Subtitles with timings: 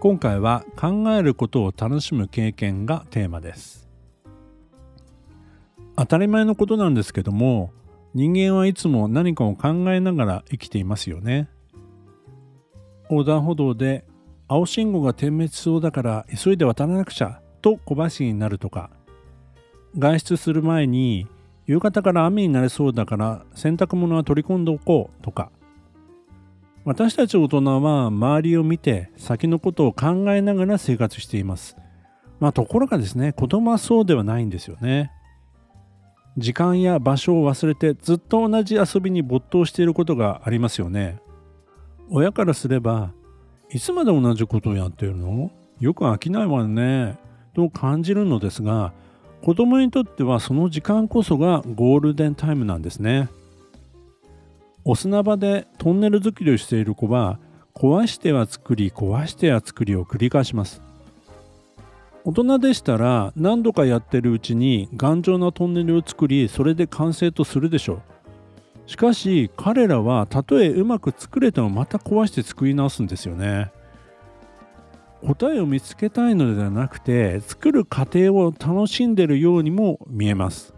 [0.00, 3.88] 今回は考えることを楽しむ経験がテーマです。
[5.96, 7.72] 当たり前のことなんですけども
[8.14, 11.48] 人間はいつも何かを考えながら生きていますよね。
[13.10, 14.04] 横断歩道で
[14.46, 18.90] 青信号が点滅しそうだから急いで渡らなくちゃと小走りになるとか
[19.98, 21.26] 外出する前に
[21.66, 25.50] 夕方から雨になりそうだから洗濯物は取り込んでおこうとか
[26.88, 31.76] 私たち大人は周りを見て先のことを考えながら生活しています。
[32.40, 35.12] まあところがですね、子供はそうではないんですよね。
[36.38, 41.20] 時間や場所を忘れてずっと同じ遊びに没頭していることがありますよね。
[42.08, 43.12] 親からすれば、
[43.70, 45.50] いつまで同じことをやっているの？
[45.80, 47.18] よく飽きないわね。
[47.52, 48.94] と感じるのですが、
[49.42, 53.28] 子供にとってはその時間こそがゴールデンタイムなんですね。
[54.90, 57.38] お砂場でトンネル作りをしている子は
[57.74, 60.80] 壊しては作り壊しては作りを繰り返します。
[62.24, 68.00] 大人でしたら何度かやってるうちに頑丈なトンネルを作りそれで完成とするでしょ
[68.86, 68.90] う。
[68.90, 73.70] しかし彼らはたとえうまく作れてもまた壊して作り直すんですよね。
[75.20, 80.77] 答えを見つけたいのではなくて作る過程を楽しんでるようにも見えます。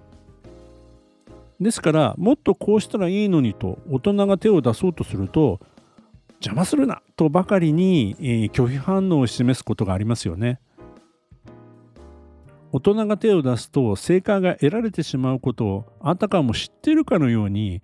[1.61, 5.61] ですからもっとこうしたらいいのにと大人が手を出そうとすると
[6.36, 10.59] 邪魔するなとばかりに、えー、拒否反応を示すことがありますよね。
[12.72, 17.82] 大人が手を出すと正解が得られてしまうことをあたかも知ってるかのように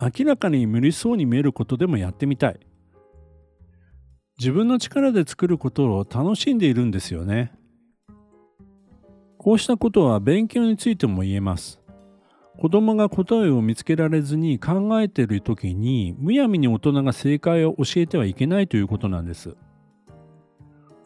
[0.00, 2.60] 明らかに無理そうに見えることでもやってみたい。
[4.38, 7.52] 自分の力で作ることを楽しんでいるんですよね。
[9.36, 11.79] こうしたことは勉強についても言えます。
[12.60, 19.56] 子供が答えを見つけられずに考えている時にむやみに大人が正解を教えてはいけないということなんです。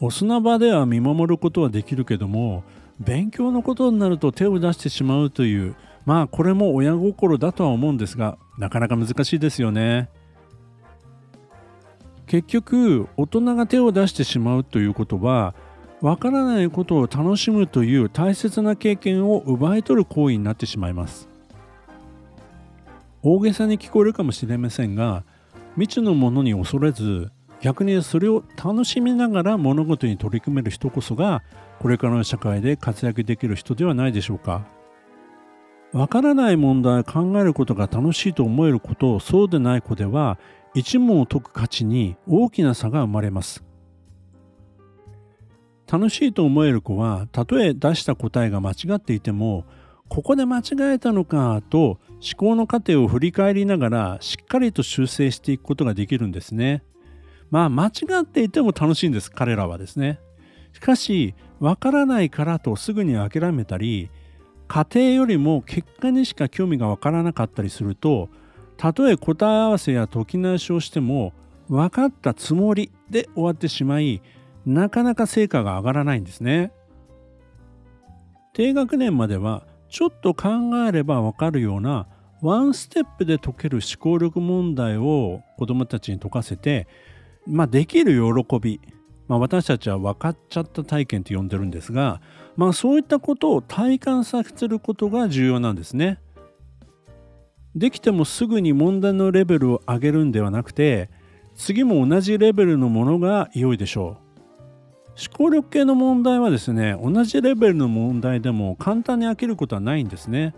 [0.01, 2.65] お砂場では見守ることはできるけども
[2.99, 10.11] 勉強のことになると手を出してしまうというまあこれも親心だとは思うんですがなかなか難しいですよね。
[12.27, 15.55] 結局大人が手を出してしまうということは
[16.01, 21.33] わからないことを楽しむという大切な経験を奪い取る行為になってしまいます。
[23.27, 25.25] 大げさに聞こえるかもしれませんが
[25.77, 31.43] 未知のものに恐れず逆にそれを楽しみながら物事に取り組める人こそが
[31.79, 34.67] これからの社会で活躍できる人ではないでしょうか。
[35.95, 40.39] わからない問題を考えることが楽しいと思えることをそうでない子では
[40.75, 43.65] 一問を解く価値に大きな差が生まれます。
[45.91, 49.65] 楽しいと思える子はたとえ出した答えが間違っていても
[50.09, 50.63] ここで間違
[50.95, 51.99] えたのかと思
[52.37, 56.83] 考の過程を振り返りながらしっかりと修正していくことができるんですね。
[57.51, 57.91] まあ間違
[58.23, 60.21] っていても楽しいんです彼らはですね。
[60.73, 64.11] しかしわからないからとすぐに諦めたり
[64.67, 68.29] 過程よりも結果にしか興味がわからなかったりすると
[68.77, 71.33] たとえ答え合わせや解き直しをしても
[71.69, 74.21] 分かったつもりで終わってしまい
[74.67, 76.73] なかなか成果が上がらないんですね。
[78.53, 80.49] 低学年まではちょっと考
[80.89, 82.09] えればわかるような
[82.43, 86.89] ワンステップで解ける思考力問題を子どもたちに解かせて、
[87.47, 88.81] まあ、できる喜び、
[89.29, 92.21] まあ、私たちは分かっちゃった体験と呼んでるんですが、
[92.57, 96.19] まあ、そういったことを体感させることが重要なんですね。
[97.77, 101.09] できてもすぐに問題のレベルを上げるんではなくて
[101.55, 104.24] 次も同じレベルのものが良いでしょう。
[105.17, 110.55] 思考力系の問題はですね同じレベルの問題でも簡単に飽きることはないんですね。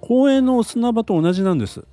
[0.00, 1.84] 公園の砂場と同じなんです。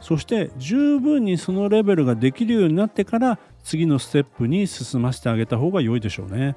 [0.00, 6.56] そして十分にそのレベルができるようになってから次のステップに進ませてあげた方が良いでしょうね。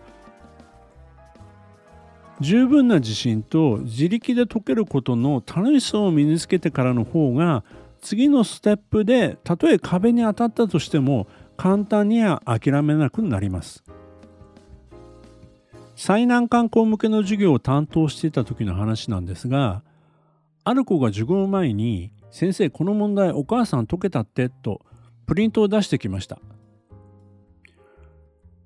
[2.40, 7.64] 十分な自信と自力で解けることの楽しさを身につけてからの方が
[8.02, 13.84] 次のステップでたとえ壁に当たったとしても簡単には諦めなくなります。
[16.02, 19.84] 最難関校向けの授業を担当していた時の話なんですが
[20.64, 24.80] ある子が授業前に「先生この問題お母さん解けたって」と
[25.26, 26.40] プリントを出してきました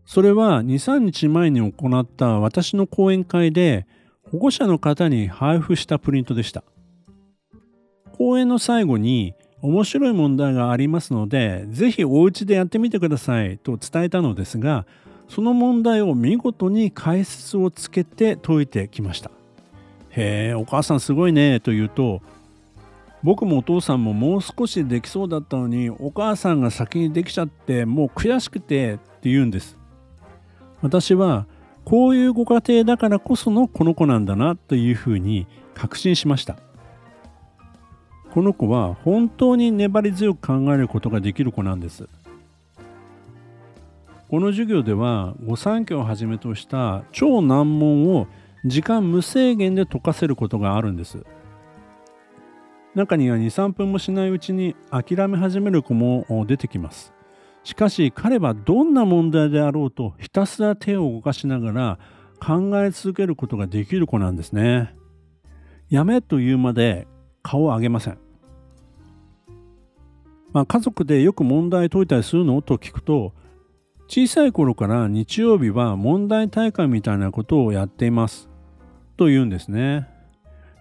[0.05, 3.87] それは2、3日前に行った私の講演会で
[4.31, 6.63] 保護者の方に配布したプリントでした。
[8.11, 14.85] 講演の最後に面白い問題がありますので、ぜひお家でやってみてくださいと伝えたのですが、
[15.33, 19.31] その問題を見事に解説をつけて解いてきました。
[20.11, 22.21] へえ、お母さんすごいねと言うと、
[23.23, 29.75] 僕もお父さんももう少しできそうだったのに、お母さんが先にできちゃってもう悔しくてって言うんです。
[30.83, 31.47] 私は
[31.83, 36.57] こういうご家庭だからこそのこの子なんだなというふうに確信しました。
[38.29, 42.07] この子は本当に粘り強く考えることができる子なんです。
[44.33, 48.25] この授業では御三家をはじめとした超難問を
[48.65, 51.23] 時間無制限で解かせることがあるんです。
[52.95, 57.13] 中には2、3分もしないうちに諦め始める子も出てきます。
[57.63, 61.99] しかし彼はどんな問題であろうとひたすら手を動かしながら
[62.39, 64.95] 考え続けることができる子なんですね。
[65.91, 67.07] やめと言うまで
[67.43, 68.17] 顔を上げません。
[70.53, 72.63] まあ、家族でよく問題解いたりするの？
[72.63, 73.35] と聞くと
[74.07, 78.49] 小さい頃から日曜日は問題大会みたいなことをやっています
[79.17, 80.07] と言うんですね。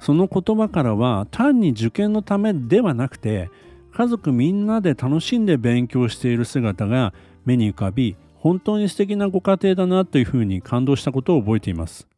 [0.01, 3.51] その言葉からは単に受験のためではなくて
[3.93, 7.15] 家族みんなで楽しんで勉強している姿が
[7.45, 12.09] 目に浮かび本当に素敵なご家庭だなというふうに感動したことを覚えています。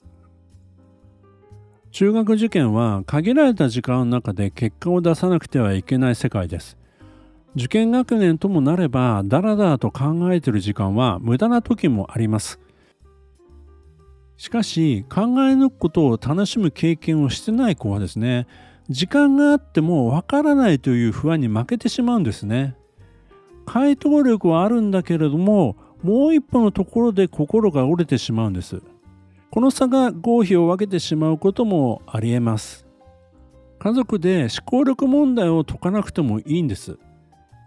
[1.91, 6.77] 中学受験は限られた時間の中で結果を出さなくてはいけない世界です。
[7.57, 12.59] 受験学年ともなればダラダラと考えている時間は無駄な時もあります。
[14.37, 18.49] しかし考え抜くことを楽しむ経験をしてない子はですね
[18.91, 22.77] 時間があってもわからないという不安に負けてしまうんですね。
[23.67, 28.83] 回答力はあるんだけれどももう一歩のところで心が折れてしまうんです。
[29.51, 32.87] この差が合否を分けてしまうこともありえます。
[33.79, 36.99] 家族で思考力問題を解かなくてもいいんです。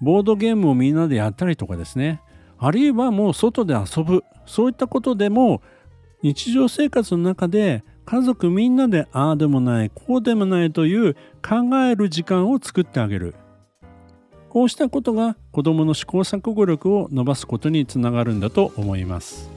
[0.01, 2.21] ボードゲームをみんなでやったりとかですね。
[2.57, 4.23] あるいはもう外で遊ぶ。
[4.45, 5.61] そういったことでも
[6.23, 11.15] 日常生活の中で家族みんなでああでもないこうでもないという
[11.45, 13.35] 考える時間を作ってあげる。
[14.49, 19.56] こうしたことが子どもの試行錯誤力を伸ばすことにつながるんだと思います。